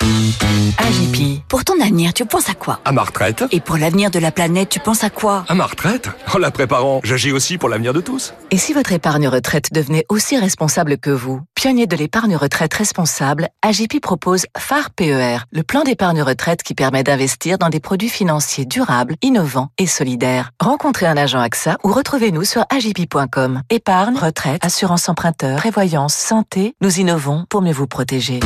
AGP, 0.00 1.42
pour 1.48 1.64
ton 1.64 1.80
avenir, 1.80 2.12
tu 2.14 2.24
penses 2.24 2.48
à 2.48 2.54
quoi? 2.54 2.80
À 2.84 2.92
ma 2.92 3.02
retraite. 3.02 3.44
Et 3.50 3.60
pour 3.60 3.76
l'avenir 3.76 4.10
de 4.10 4.18
la 4.18 4.30
planète, 4.30 4.68
tu 4.68 4.80
penses 4.80 5.02
à 5.04 5.10
quoi? 5.10 5.44
À 5.48 5.54
ma 5.54 5.66
retraite? 5.66 6.08
En 6.32 6.38
la 6.38 6.50
préparant, 6.50 7.00
j'agis 7.02 7.32
aussi 7.32 7.58
pour 7.58 7.68
l'avenir 7.68 7.92
de 7.92 8.00
tous. 8.00 8.34
Et 8.50 8.58
si 8.58 8.72
votre 8.72 8.92
épargne 8.92 9.28
retraite 9.28 9.72
devenait 9.72 10.04
aussi 10.08 10.38
responsable 10.38 10.98
que 10.98 11.10
vous? 11.10 11.40
Pionnier 11.58 11.88
de 11.88 11.96
l'épargne 11.96 12.36
retraite 12.36 12.72
responsable, 12.72 13.48
AGP 13.62 13.98
propose 14.00 14.46
phare 14.56 14.90
PER, 14.90 15.38
le 15.50 15.64
plan 15.64 15.82
d'épargne 15.82 16.22
retraite 16.22 16.62
qui 16.62 16.72
permet 16.72 17.02
d'investir 17.02 17.58
dans 17.58 17.68
des 17.68 17.80
produits 17.80 18.08
financiers 18.08 18.64
durables, 18.64 19.16
innovants 19.22 19.70
et 19.76 19.88
solidaires. 19.88 20.52
Rencontrez 20.60 21.06
un 21.06 21.16
agent 21.16 21.40
AXA 21.40 21.76
ou 21.82 21.92
retrouvez-nous 21.92 22.44
sur 22.44 22.64
agip.com. 22.72 23.62
Épargne, 23.70 24.16
retraite, 24.16 24.64
assurance 24.64 25.08
emprunteur, 25.08 25.58
prévoyance, 25.58 26.14
santé, 26.14 26.76
nous 26.80 27.00
innovons 27.00 27.44
pour 27.50 27.60
mieux 27.60 27.72
vous 27.72 27.88
protéger. 27.88 28.38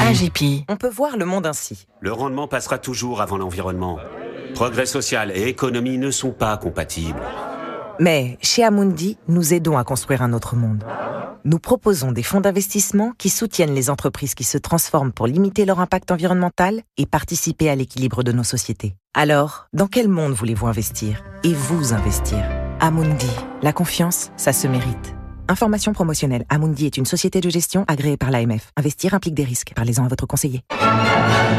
AGP. 0.00 0.64
On 0.68 0.76
peut 0.76 0.90
voir 0.90 1.16
le 1.16 1.26
monde 1.26 1.46
ainsi. 1.46 1.86
Le 2.00 2.12
rendement 2.12 2.48
passera 2.48 2.78
toujours 2.78 3.20
avant 3.20 3.36
l'environnement. 3.36 4.00
Progrès 4.56 4.86
social 4.86 5.30
et 5.32 5.46
économie 5.46 5.96
ne 5.96 6.10
sont 6.10 6.32
pas 6.32 6.56
compatibles. 6.56 7.22
Mais 8.00 8.38
chez 8.40 8.64
Amundi, 8.64 9.18
nous 9.28 9.52
aidons 9.52 9.76
à 9.76 9.84
construire 9.84 10.22
un 10.22 10.32
autre 10.32 10.56
monde. 10.56 10.84
Nous 11.44 11.58
proposons 11.58 12.12
des 12.12 12.22
fonds 12.22 12.40
d'investissement 12.40 13.12
qui 13.18 13.28
soutiennent 13.28 13.74
les 13.74 13.90
entreprises 13.90 14.34
qui 14.34 14.42
se 14.42 14.56
transforment 14.56 15.12
pour 15.12 15.26
limiter 15.26 15.66
leur 15.66 15.80
impact 15.80 16.10
environnemental 16.10 16.80
et 16.96 17.04
participer 17.04 17.68
à 17.68 17.76
l'équilibre 17.76 18.22
de 18.22 18.32
nos 18.32 18.42
sociétés. 18.42 18.96
Alors, 19.12 19.66
dans 19.74 19.86
quel 19.86 20.08
monde 20.08 20.32
voulez-vous 20.32 20.66
investir 20.66 21.22
Et 21.44 21.52
vous 21.52 21.92
investir? 21.92 22.38
Amundi, 22.80 23.30
la 23.60 23.74
confiance, 23.74 24.30
ça 24.38 24.54
se 24.54 24.66
mérite. 24.66 25.14
Information 25.50 25.92
promotionnelle. 25.92 26.44
Amundi 26.48 26.86
est 26.86 26.96
une 26.96 27.06
société 27.06 27.40
de 27.40 27.50
gestion 27.50 27.84
agréée 27.88 28.16
par 28.16 28.30
l'AMF. 28.30 28.70
Investir 28.76 29.14
implique 29.14 29.34
des 29.34 29.42
risques. 29.42 29.72
Parlez-en 29.74 30.04
à 30.04 30.08
votre 30.08 30.24
conseiller. 30.24 30.62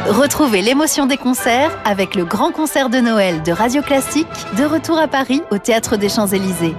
Retrouvez 0.07 0.61
l'émotion 0.61 1.07
des 1.07 1.17
concerts 1.17 1.77
avec 1.83 2.15
le 2.15 2.23
grand 2.23 2.53
concert 2.53 2.89
de 2.89 2.99
Noël 2.99 3.43
de 3.43 3.51
Radio 3.51 3.81
Classique, 3.81 4.27
de 4.57 4.63
retour 4.63 4.97
à 4.97 5.09
Paris 5.09 5.41
au 5.51 5.57
Théâtre 5.57 5.97
des 5.97 6.07
Champs-Élysées. 6.07 6.73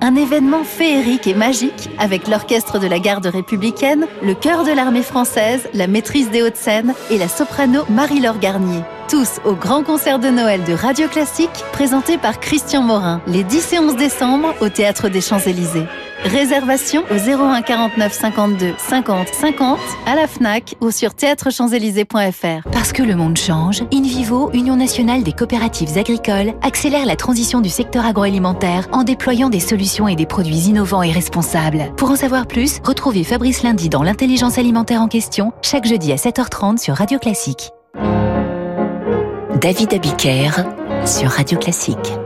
Un 0.00 0.14
événement 0.14 0.62
féerique 0.62 1.26
et 1.26 1.34
magique 1.34 1.90
avec 1.98 2.28
l'orchestre 2.28 2.78
de 2.78 2.86
la 2.86 3.00
garde 3.00 3.26
républicaine, 3.26 4.06
le 4.22 4.34
chœur 4.34 4.62
de 4.62 4.70
l'armée 4.70 5.02
française, 5.02 5.66
la 5.74 5.88
maîtrise 5.88 6.30
des 6.30 6.42
Hauts-de-Seine 6.42 6.94
et 7.10 7.18
la 7.18 7.26
soprano 7.26 7.82
Marie-Laure 7.88 8.38
Garnier. 8.38 8.82
Tous 9.08 9.40
au 9.44 9.54
grand 9.54 9.82
concert 9.82 10.20
de 10.20 10.28
Noël 10.28 10.62
de 10.62 10.74
Radio 10.74 11.08
Classique, 11.08 11.64
présenté 11.72 12.18
par 12.18 12.38
Christian 12.38 12.82
Morin, 12.82 13.20
les 13.26 13.42
10 13.42 13.72
et 13.72 13.78
11 13.80 13.96
décembre 13.96 14.54
au 14.60 14.68
Théâtre 14.68 15.08
des 15.08 15.20
Champs-Élysées. 15.20 15.86
Réservation 16.24 17.04
au 17.10 17.14
01 17.14 17.62
49 17.62 18.12
52 18.12 18.74
50 18.78 19.28
50 19.28 19.78
à 20.06 20.16
la 20.16 20.26
FNAC 20.26 20.74
ou 20.80 20.90
sur 20.90 21.14
théâtrechamps-élysées.fr. 21.14 22.68
Parce 22.70 22.92
que 22.92 23.02
le 23.02 23.14
monde 23.14 23.36
change, 23.36 23.82
InVivo, 23.92 24.50
Union 24.52 24.76
nationale 24.76 25.22
des 25.22 25.32
coopératives 25.32 25.96
agricoles, 25.96 26.54
accélère 26.62 27.06
la 27.06 27.16
transition 27.16 27.60
du 27.60 27.68
secteur 27.68 28.04
agroalimentaire 28.04 28.88
en 28.92 29.02
déployant 29.02 29.50
des 29.50 29.60
solutions 29.60 30.08
et 30.08 30.16
des 30.16 30.26
produits 30.26 30.68
innovants 30.68 31.02
et 31.02 31.12
responsables. 31.12 31.92
Pour 31.96 32.10
en 32.10 32.16
savoir 32.16 32.46
plus, 32.46 32.80
retrouvez 32.84 33.24
Fabrice 33.24 33.62
Lundi 33.62 33.88
dans 33.88 34.02
l'intelligence 34.02 34.58
alimentaire 34.58 35.02
en 35.02 35.08
question, 35.08 35.52
chaque 35.62 35.86
jeudi 35.86 36.12
à 36.12 36.16
7h30 36.16 36.78
sur 36.78 36.96
Radio 36.96 37.18
Classique. 37.18 37.70
David 39.60 39.94
Abiker 39.94 40.50
sur 41.06 41.30
Radio 41.30 41.58
Classique. 41.58 42.18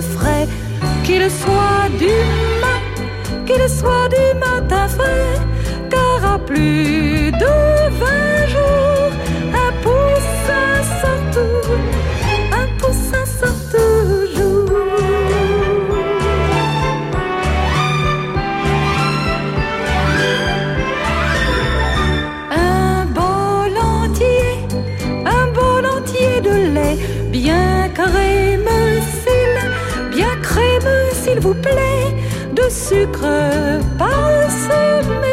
Frais, 0.00 0.46
qu'ils 1.04 1.30
soient 1.30 1.88
du 1.98 2.14
mat, 2.62 3.46
qu'ils 3.46 3.68
soient 3.68 4.08
du 4.08 4.38
matin 4.38 4.88
frais, 4.88 5.38
car 5.90 6.34
à 6.34 6.38
plus 6.38 7.30
de 7.32 7.52
vingt 8.00 8.31
vous 31.42 31.54
plaît, 31.54 32.14
de 32.52 32.70
sucre 32.70 33.26
parsemé, 33.98 35.31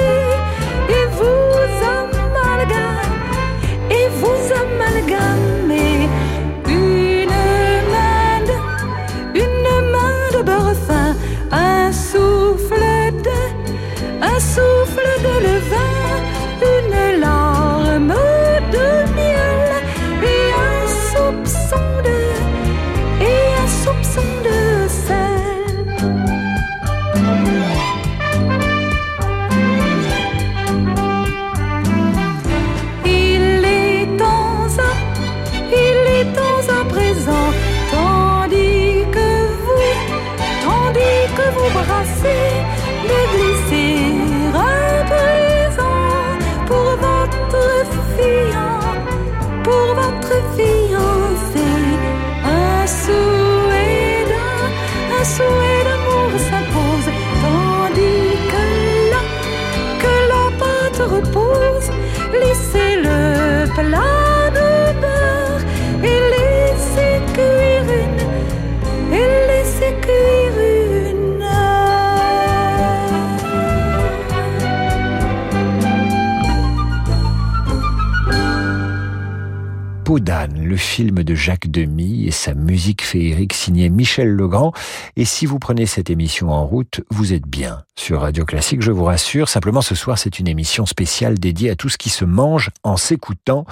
film 81.00 81.24
de 81.24 81.34
Jacques 81.34 81.72
Demy 81.72 82.28
et 82.28 82.32
sa 82.32 82.54
musique 82.54 83.04
féerique 83.04 83.54
signée 83.54 83.88
Michel 83.88 84.28
Legrand. 84.28 84.74
Et 85.16 85.24
si 85.24 85.46
vous 85.46 85.58
prenez 85.58 85.86
cette 85.86 86.10
émission 86.10 86.52
en 86.52 86.66
route, 86.66 87.00
vous 87.10 87.32
êtes 87.32 87.48
bien 87.48 87.84
sur 87.96 88.20
Radio 88.20 88.44
Classique, 88.44 88.82
je 88.82 88.92
vous 88.92 89.06
rassure. 89.06 89.48
Simplement, 89.48 89.82
ce 89.82 89.96
soir, 89.96 90.18
c'est 90.18 90.40
une 90.40 90.48
émission 90.50 90.86
spéciale 90.86 91.40
dédiée 91.40 91.70
à 91.70 91.78
tout 91.78 91.88
ce 91.88 91.98
qui 91.98 92.10
se 92.10 92.26
mange 92.26 92.70
en 92.84 92.98
s'écoutant 92.98 93.66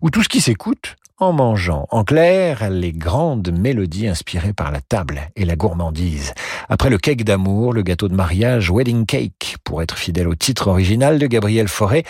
ou 0.00 0.10
tout 0.10 0.24
ce 0.24 0.28
qui 0.28 0.40
s'écoute 0.40 0.96
en 1.22 1.32
mangeant. 1.32 1.86
En 1.90 2.02
clair, 2.02 2.68
les 2.68 2.92
grandes 2.92 3.52
mélodies 3.52 4.08
inspirées 4.08 4.52
par 4.52 4.72
la 4.72 4.80
table 4.80 5.30
et 5.36 5.44
la 5.44 5.54
gourmandise. 5.54 6.34
Après 6.68 6.90
le 6.90 6.98
cake 6.98 7.22
d'amour, 7.22 7.72
le 7.72 7.82
gâteau 7.82 8.08
de 8.08 8.14
mariage, 8.14 8.70
Wedding 8.70 9.06
Cake, 9.06 9.56
pour 9.62 9.82
être 9.82 9.96
fidèle 9.96 10.26
au 10.26 10.34
titre 10.34 10.66
original 10.66 11.18
de 11.18 11.26
Gabriel 11.26 11.68
Fauré, 11.68 12.04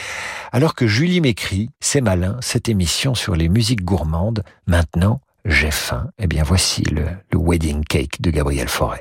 alors 0.51 0.75
que 0.75 0.87
Julie 0.87 1.21
m'écrit, 1.21 1.69
c'est 1.81 2.01
malin, 2.01 2.39
cette 2.41 2.69
émission 2.69 3.15
sur 3.15 3.37
les 3.37 3.51
musiques 3.51 3.85
gourmandes, 3.85 4.43
maintenant, 4.67 5.21
j'ai 5.45 5.71
faim. 5.71 6.09
Eh 6.19 6.27
bien, 6.27 6.43
voici 6.43 6.83
le, 6.85 7.05
Wedding 7.35 7.85
Cake 7.85 8.21
de 8.23 8.31
Gabriel 8.31 8.69
Fauré. 8.69 9.01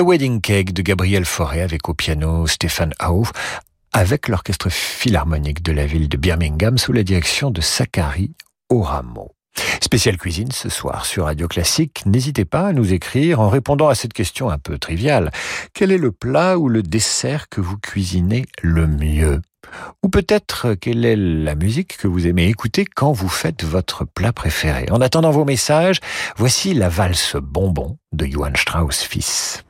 The 0.00 0.02
Wedding 0.02 0.40
Cake 0.40 0.72
de 0.72 0.80
Gabriel 0.80 1.26
Fauré 1.26 1.60
avec 1.60 1.90
au 1.90 1.92
piano 1.92 2.46
Stéphane 2.46 2.94
Hauf, 3.06 3.32
avec 3.92 4.28
l'orchestre 4.28 4.70
philharmonique 4.70 5.62
de 5.62 5.72
la 5.72 5.84
ville 5.84 6.08
de 6.08 6.16
Birmingham 6.16 6.78
sous 6.78 6.94
la 6.94 7.02
direction 7.02 7.50
de 7.50 7.60
Zachary 7.60 8.32
Oramo. 8.70 9.32
Spécial 9.82 10.16
cuisine 10.16 10.52
ce 10.52 10.70
soir 10.70 11.04
sur 11.04 11.26
Radio 11.26 11.48
Classique. 11.48 12.02
N'hésitez 12.06 12.46
pas 12.46 12.68
à 12.68 12.72
nous 12.72 12.94
écrire 12.94 13.40
en 13.40 13.50
répondant 13.50 13.88
à 13.88 13.94
cette 13.94 14.14
question 14.14 14.48
un 14.48 14.56
peu 14.56 14.78
triviale. 14.78 15.30
Quel 15.74 15.92
est 15.92 15.98
le 15.98 16.12
plat 16.12 16.56
ou 16.56 16.70
le 16.70 16.82
dessert 16.82 17.50
que 17.50 17.60
vous 17.60 17.76
cuisinez 17.76 18.46
le 18.62 18.86
mieux? 18.86 19.42
Ou 20.02 20.08
peut-être 20.08 20.72
quelle 20.80 21.04
est 21.04 21.16
la 21.16 21.56
musique 21.56 21.98
que 21.98 22.08
vous 22.08 22.26
aimez 22.26 22.48
écouter 22.48 22.86
quand 22.86 23.12
vous 23.12 23.28
faites 23.28 23.64
votre 23.64 24.06
plat 24.06 24.32
préféré? 24.32 24.86
En 24.90 25.02
attendant 25.02 25.30
vos 25.30 25.44
messages, 25.44 26.00
voici 26.38 26.72
la 26.72 26.88
valse 26.88 27.36
bonbon 27.36 27.98
de 28.12 28.24
Johann 28.24 28.56
Strauss 28.56 29.02
fils. 29.02 29.62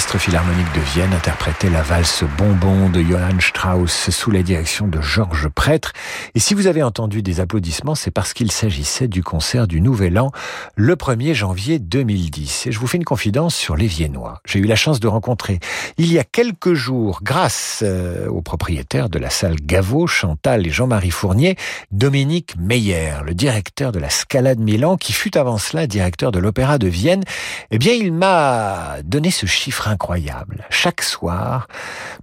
L'Orchestre 0.00 0.30
Philharmonique 0.30 0.72
de 0.74 0.80
Vienne 0.80 1.12
interprétait 1.12 1.68
la 1.68 1.82
valse 1.82 2.24
Bonbon 2.38 2.88
de 2.88 3.02
Johann 3.02 3.38
Strauss 3.38 4.08
sous 4.08 4.30
la 4.30 4.42
direction 4.42 4.88
de 4.88 4.98
Georges 5.02 5.50
Prêtre. 5.50 5.92
Et 6.34 6.40
si 6.40 6.54
vous 6.54 6.66
avez 6.68 6.82
entendu 6.82 7.22
des 7.22 7.38
applaudissements, 7.38 7.94
c'est 7.94 8.10
parce 8.10 8.32
qu'il 8.32 8.50
s'agissait 8.50 9.08
du 9.08 9.22
concert 9.22 9.66
du 9.66 9.82
Nouvel 9.82 10.18
An 10.18 10.32
le 10.74 10.96
1er 10.96 11.34
janvier 11.34 11.78
2010. 11.78 12.68
Et 12.68 12.72
je 12.72 12.78
vous 12.78 12.86
fais 12.86 12.96
une 12.96 13.04
confidence 13.04 13.54
sur 13.54 13.76
les 13.76 13.86
Viennois. 13.86 14.40
J'ai 14.46 14.60
eu 14.60 14.64
la 14.64 14.74
chance 14.74 15.00
de 15.00 15.06
rencontrer 15.06 15.60
il 15.98 16.10
y 16.10 16.18
a 16.18 16.24
quelques 16.24 16.72
jours, 16.72 17.20
grâce 17.22 17.80
euh, 17.82 18.26
au 18.28 18.40
propriétaire 18.40 19.10
de 19.10 19.18
la 19.18 19.28
salle 19.28 19.56
Gaveau, 19.56 20.06
Chantal 20.06 20.66
et 20.66 20.70
Jean-Marie 20.70 21.10
Fournier, 21.10 21.56
Dominique 21.92 22.54
Meyer, 22.58 23.16
le 23.26 23.34
directeur 23.34 23.92
de 23.92 23.98
la 23.98 24.08
Scala 24.08 24.54
de 24.54 24.62
Milan, 24.62 24.96
qui 24.96 25.12
fut 25.12 25.36
avant 25.36 25.58
cela 25.58 25.86
directeur 25.86 26.32
de 26.32 26.38
l'Opéra 26.38 26.78
de 26.78 26.88
Vienne. 26.88 27.22
Eh 27.70 27.76
bien, 27.76 27.92
il 27.92 28.14
m'a 28.14 29.02
donné 29.04 29.30
ce 29.30 29.44
chiffre 29.44 29.89
incroyable. 29.90 30.64
Chaque 30.70 31.02
soir, 31.02 31.66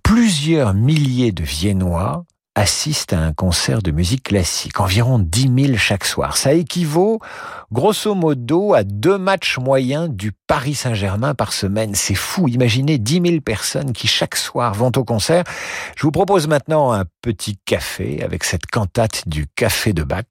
plusieurs 0.03 0.74
milliers 0.74 1.32
de 1.32 1.43
Viennois 1.43 2.26
assistent 2.58 3.14
à 3.14 3.20
un 3.20 3.34
concert 3.34 3.84
de 3.84 3.91
musique 3.91 4.24
classique, 4.24 4.80
environ 4.80 5.20
10 5.20 5.66
000 5.68 5.78
chaque 5.78 6.05
soir. 6.05 6.38
Ça 6.38 6.53
équivaut 6.53 7.20
grosso 7.72 8.16
modo 8.16 8.74
à 8.74 8.84
deux 8.84 9.20
matchs 9.20 9.60
moyens 9.60 10.10
du 10.10 10.32
Paris 10.47 10.74
Saint-Germain 10.74 11.36
par 11.36 11.53
semaine. 11.53 11.93
C'est 11.93 12.16
fou, 12.16 12.47
imaginez 12.47 12.97
10 12.97 13.22
000 13.24 13.41
personnes 13.41 13.93
qui 13.93 14.08
chaque 14.08 14.36
soir 14.36 14.74
vont 14.74 14.91
au 14.95 15.03
concert. 15.03 15.43
Je 15.95 16.01
vous 16.01 16.12
propose 16.12 16.47
maintenant 16.47 16.91
un 16.91 17.05
petit 17.22 17.60
café 17.64 18.24
avec 18.24 18.43
cette 18.43 18.66
cantate 18.66 19.28
du 19.28 19.45
Café 19.55 19.93
de 19.93 20.01
Bach. 20.01 20.26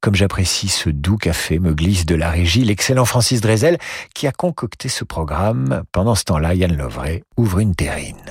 Comme 0.00 0.14
j'apprécie 0.14 0.68
ce 0.68 0.90
doux 0.90 1.16
café, 1.16 1.58
me 1.58 1.74
glisse 1.74 2.06
de 2.06 2.14
la 2.14 2.30
régie 2.30 2.64
l'excellent 2.64 3.04
Francis 3.04 3.40
Drezel 3.40 3.78
qui 4.14 4.28
a 4.28 4.32
concocté 4.32 4.88
ce 4.88 5.02
programme. 5.02 5.82
Pendant 5.90 6.14
ce 6.14 6.22
temps-là, 6.22 6.54
Yann 6.54 6.76
Lovray 6.76 7.24
ouvre 7.36 7.58
une 7.58 7.74
terrine. 7.74 8.22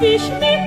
dich 0.00 0.30
me 0.40 0.59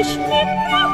ich 0.00 0.16
mit 0.16 0.87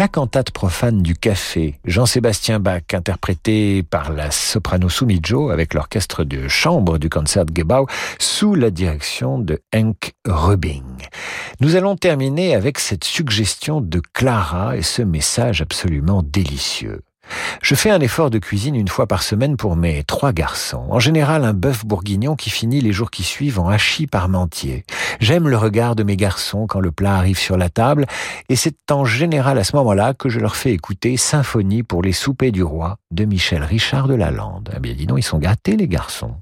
La 0.00 0.08
cantate 0.08 0.50
profane 0.50 1.02
du 1.02 1.14
café, 1.14 1.78
Jean-Sébastien 1.84 2.58
Bach, 2.58 2.84
interprété 2.94 3.82
par 3.82 4.10
la 4.10 4.30
soprano 4.30 4.88
Sumijo 4.88 5.50
avec 5.50 5.74
l'orchestre 5.74 6.24
de 6.24 6.48
chambre 6.48 6.96
du 6.96 7.10
Concertgebouw 7.10 7.84
sous 8.18 8.54
la 8.54 8.70
direction 8.70 9.38
de 9.38 9.60
Henk 9.74 10.14
Rubing. 10.26 11.06
Nous 11.60 11.76
allons 11.76 11.96
terminer 11.96 12.54
avec 12.54 12.78
cette 12.78 13.04
suggestion 13.04 13.82
de 13.82 14.00
Clara 14.14 14.78
et 14.78 14.82
ce 14.82 15.02
message 15.02 15.60
absolument 15.60 16.22
délicieux. 16.22 17.02
Je 17.62 17.74
fais 17.74 17.90
un 17.90 18.00
effort 18.00 18.30
de 18.30 18.38
cuisine 18.38 18.74
une 18.74 18.88
fois 18.88 19.06
par 19.06 19.22
semaine 19.22 19.56
pour 19.56 19.76
mes 19.76 20.04
trois 20.04 20.32
garçons. 20.32 20.86
En 20.90 20.98
général, 20.98 21.44
un 21.44 21.52
bœuf 21.52 21.84
bourguignon 21.84 22.36
qui 22.36 22.50
finit 22.50 22.80
les 22.80 22.92
jours 22.92 23.10
qui 23.10 23.22
suivent 23.22 23.58
en 23.58 23.68
hachis 23.68 24.06
parmentier. 24.06 24.84
J'aime 25.20 25.48
le 25.48 25.56
regard 25.56 25.96
de 25.96 26.02
mes 26.02 26.16
garçons 26.16 26.66
quand 26.66 26.80
le 26.80 26.92
plat 26.92 27.16
arrive 27.16 27.38
sur 27.38 27.56
la 27.56 27.68
table, 27.68 28.06
et 28.48 28.56
c'est 28.56 28.90
en 28.90 29.04
général 29.04 29.58
à 29.58 29.64
ce 29.64 29.76
moment-là 29.76 30.14
que 30.14 30.28
je 30.28 30.40
leur 30.40 30.56
fais 30.56 30.72
écouter 30.72 31.16
Symphonie 31.16 31.82
pour 31.82 32.02
les 32.02 32.12
soupers 32.12 32.52
du 32.52 32.62
roi 32.62 32.96
de 33.10 33.24
Michel 33.24 33.62
Richard 33.62 34.08
de 34.08 34.14
Lalande. 34.14 34.70
Eh 34.76 34.80
bien, 34.80 34.94
dis 34.94 35.06
donc, 35.06 35.18
ils 35.18 35.22
sont 35.22 35.38
gâtés, 35.38 35.76
les 35.76 35.88
garçons. 35.88 36.34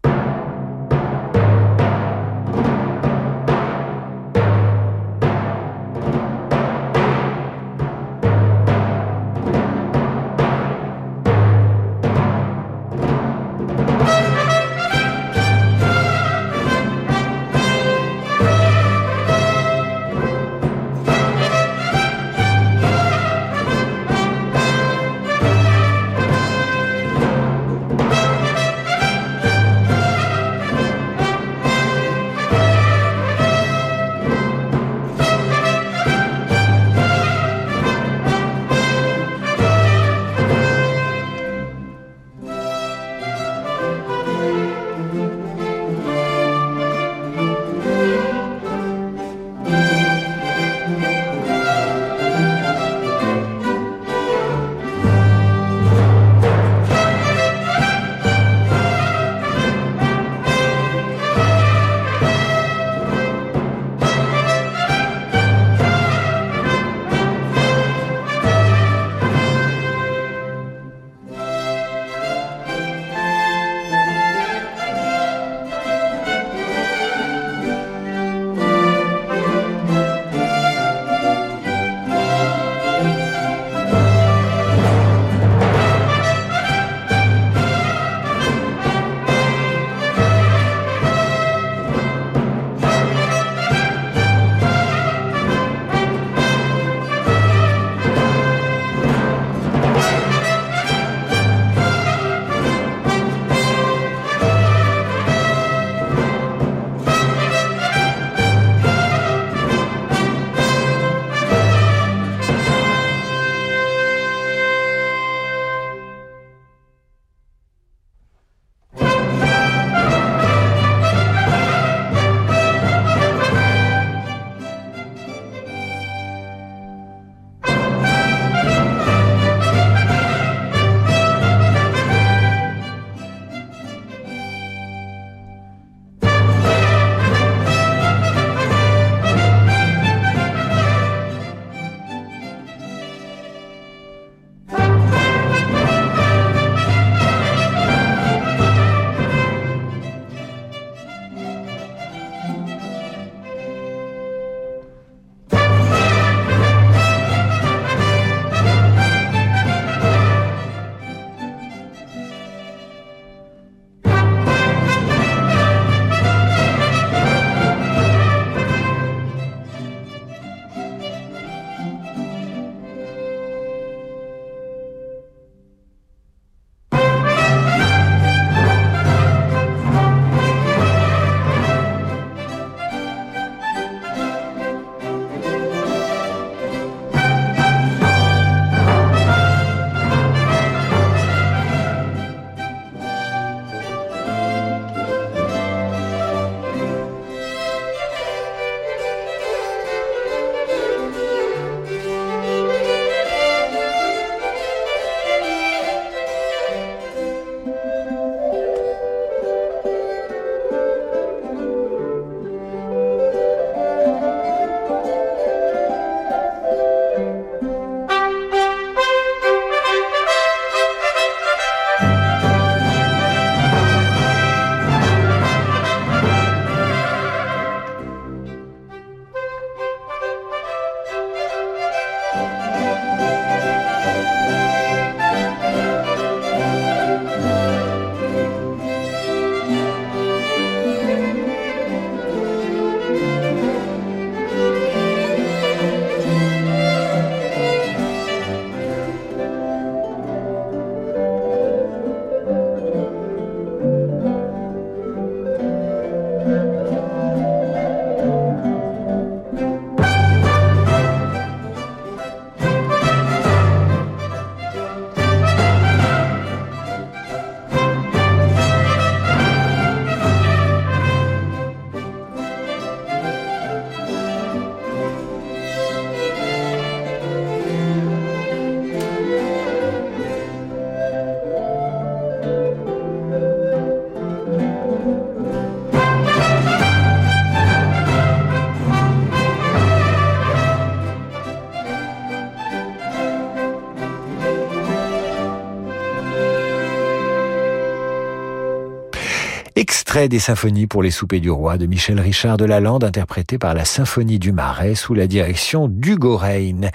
Des 300.26 300.40
symphonies 300.40 300.88
pour 300.88 301.04
les 301.04 301.12
soupers 301.12 301.40
du 301.40 301.50
roi 301.50 301.78
de 301.78 301.86
Michel 301.86 302.18
Richard 302.18 302.56
de 302.56 302.64
Lalande, 302.64 303.04
interprété 303.04 303.56
par 303.56 303.74
la 303.74 303.84
Symphonie 303.84 304.40
du 304.40 304.50
Marais 304.50 304.96
sous 304.96 305.14
la 305.14 305.28
direction 305.28 305.86
d'Hugo 305.86 306.36
Reine. 306.36 306.90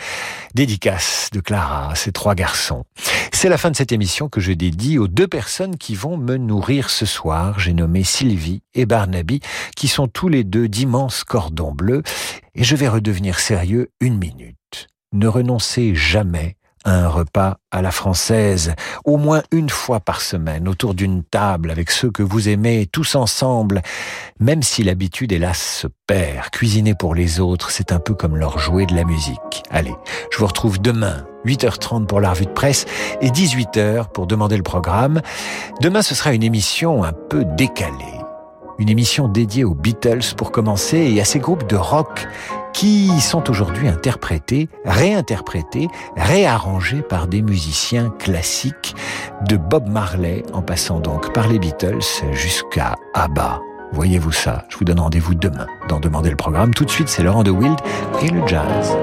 Dédicace 0.53 1.30
de 1.32 1.39
Clara 1.39 1.91
à 1.91 1.95
ces 1.95 2.11
trois 2.11 2.36
garçons. 2.36 2.84
C'est 3.32 3.47
la 3.47 3.57
fin 3.57 3.71
de 3.71 3.78
cette 3.78 3.93
émission 3.93 4.28
que 4.28 4.41
je 4.41 4.51
dédie 4.51 4.97
aux 4.97 5.07
deux 5.07 5.28
personnes 5.28 5.78
qui 5.78 5.95
vont 5.95 6.17
me 6.17 6.36
nourrir 6.36 6.89
ce 6.89 7.05
soir. 7.05 7.59
J'ai 7.59 7.74
nommé 7.74 8.03
Sylvie 8.03 8.61
et 8.74 8.86
Barnaby, 8.86 9.39
qui 9.78 9.88
sont 9.88 10.09
tous 10.09 10.28
les 10.28 10.43
deux 10.43 10.67
d'immenses 10.67 11.24
cordons 11.24 11.71
bleus, 11.71 12.03
et 12.55 12.65
je 12.65 12.76
vais 12.76 12.89
redevenir 12.89 13.39
sérieux 13.39 13.89
une 14.01 14.17
minute. 14.17 14.89
Ne 15.13 15.28
renoncez 15.28 15.95
jamais 15.95 16.57
un 16.86 17.07
repas 17.07 17.57
à 17.71 17.81
la 17.81 17.91
française, 17.91 18.73
au 19.05 19.17
moins 19.17 19.43
une 19.51 19.69
fois 19.69 19.99
par 19.99 20.21
semaine, 20.21 20.67
autour 20.67 20.93
d'une 20.93 21.23
table 21.23 21.71
avec 21.71 21.91
ceux 21.91 22.11
que 22.11 22.23
vous 22.23 22.49
aimez, 22.49 22.88
tous 22.91 23.15
ensemble, 23.15 23.81
même 24.39 24.63
si 24.63 24.84
l'habitude, 24.84 25.31
hélas, 25.31 25.59
se 25.59 25.88
perd. 26.07 26.49
Cuisiner 26.51 26.95
pour 26.95 27.15
les 27.15 27.39
autres, 27.39 27.71
c'est 27.71 27.91
un 27.91 27.99
peu 27.99 28.13
comme 28.13 28.36
leur 28.36 28.59
jouer 28.59 28.86
de 28.86 28.95
la 28.95 29.03
musique. 29.03 29.63
Allez, 29.69 29.95
je 30.31 30.38
vous 30.38 30.47
retrouve 30.47 30.81
demain, 30.81 31.25
8h30 31.45 32.05
pour 32.05 32.19
la 32.19 32.31
revue 32.31 32.45
de 32.45 32.51
presse 32.51 32.86
et 33.21 33.29
18h 33.29 34.11
pour 34.11 34.27
demander 34.27 34.57
le 34.57 34.63
programme. 34.63 35.21
Demain, 35.81 36.01
ce 36.01 36.15
sera 36.15 36.34
une 36.34 36.43
émission 36.43 37.03
un 37.03 37.13
peu 37.13 37.45
décalée 37.57 38.19
une 38.79 38.89
émission 38.89 39.27
dédiée 39.27 39.63
aux 39.63 39.75
Beatles 39.75 40.36
pour 40.36 40.51
commencer 40.51 40.97
et 40.97 41.21
à 41.21 41.25
ces 41.25 41.39
groupes 41.39 41.69
de 41.69 41.75
rock 41.75 42.27
qui 42.74 43.21
sont 43.21 43.49
aujourd'hui 43.49 43.88
interprétés, 43.88 44.67
réinterprétés, 44.86 45.88
réarrangés 46.17 47.01
par 47.01 47.28
des 47.28 47.41
musiciens 47.41 48.09
classiques 48.09 48.95
de 49.47 49.57
Bob 49.57 49.88
Marley 49.88 50.43
en 50.53 50.61
passant 50.61 50.99
donc 50.99 51.34
par 51.34 51.47
les 51.47 51.59
Beatles 51.59 52.01
jusqu'à 52.34 52.95
ABBA. 53.13 53.61
Voyez-vous 53.93 54.32
ça? 54.32 54.65
Je 54.69 54.78
vous 54.78 54.86
donne 54.86 54.99
rendez-vous 54.99 55.36
demain 55.36 55.67
dans 55.88 55.99
Demander 55.99 56.32
le 56.32 56.36
programme. 56.36 56.74
Tout 56.74 56.86
de 56.86 56.89
suite, 56.89 57.09
c'est 57.09 57.24
Laurent 57.24 57.43
de 57.43 57.51
Wild 57.51 57.78
et 58.24 58.30
le 58.30 58.45
jazz. 58.47 58.97